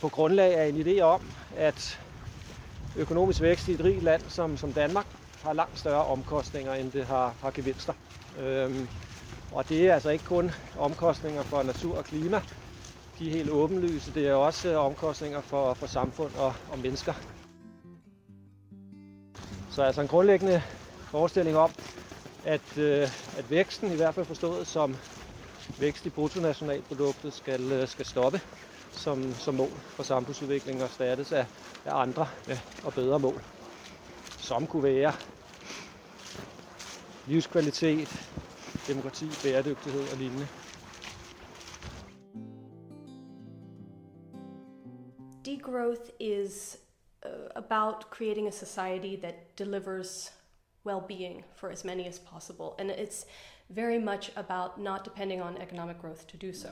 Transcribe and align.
på 0.00 0.08
grundlag 0.08 0.54
af 0.54 0.66
en 0.68 0.86
idé 0.86 1.00
om, 1.00 1.34
at 1.56 2.00
økonomisk 2.94 3.40
vækst 3.40 3.68
i 3.68 3.72
et 3.72 3.84
rigt 3.84 4.04
land 4.04 4.28
som, 4.28 4.56
som 4.56 4.72
Danmark 4.72 5.06
har 5.42 5.52
langt 5.52 5.78
større 5.78 6.04
omkostninger, 6.04 6.74
end 6.74 6.92
det 6.92 7.06
har, 7.06 7.34
har 7.40 7.50
gevinster. 7.50 7.92
Øhm, 8.38 8.88
og 9.50 9.68
det 9.68 9.88
er 9.88 9.94
altså 9.94 10.10
ikke 10.10 10.24
kun 10.24 10.50
omkostninger 10.76 11.42
for 11.42 11.62
natur 11.62 11.96
og 11.96 12.04
klima. 12.04 12.40
De 13.18 13.26
er 13.26 13.30
helt 13.30 13.50
åbenlyse. 13.50 14.14
Det 14.14 14.26
er 14.28 14.34
også 14.34 14.68
øh, 14.68 14.78
omkostninger 14.78 15.40
for, 15.40 15.74
for 15.74 15.86
samfund 15.86 16.34
og, 16.34 16.54
og 16.68 16.78
mennesker. 16.78 17.14
Så 19.70 19.82
altså 19.82 20.00
en 20.00 20.08
grundlæggende 20.08 20.62
forestilling 21.10 21.56
om, 21.56 21.74
at, 22.44 22.78
øh, 22.78 23.08
at 23.32 23.50
væksten, 23.50 23.92
i 23.92 23.96
hvert 23.96 24.14
fald 24.14 24.26
forstået 24.26 24.66
som 24.66 24.96
vækst 25.78 26.06
i 26.06 26.10
bruttonationalproduktet, 26.10 27.32
skal, 27.32 27.72
øh, 27.72 27.88
skal 27.88 28.04
stoppe 28.04 28.40
som, 28.96 29.34
som 29.34 29.54
mål 29.54 29.68
for 29.68 30.02
samfundsudvikling 30.02 30.78
og 30.78 30.84
erstattes 30.84 31.32
af, 31.32 31.46
af 31.84 31.94
andre 31.94 32.28
ja, 32.48 32.60
og 32.84 32.94
bedre 32.94 33.18
mål. 33.18 33.42
Som 34.38 34.66
kunne 34.66 34.82
være 34.82 35.12
livskvalitet, 37.26 38.30
demokrati, 38.88 39.26
bæredygtighed 39.42 40.12
og 40.12 40.16
lignende. 40.16 40.48
Degrowth 45.44 46.10
is 46.20 46.78
uh, 47.26 47.30
about 47.54 48.10
creating 48.10 48.48
a 48.48 48.50
society 48.50 49.16
that 49.22 49.34
delivers 49.58 50.32
well-being 50.84 51.44
for 51.56 51.68
as 51.68 51.84
many 51.84 52.06
as 52.08 52.18
possible 52.18 52.74
and 52.78 52.90
it's 52.90 53.26
very 53.68 53.98
much 53.98 54.30
about 54.36 54.78
not 54.78 55.04
depending 55.04 55.42
on 55.42 55.56
economic 55.56 55.98
growth 56.00 56.26
to 56.26 56.36
do 56.36 56.52
so. 56.52 56.68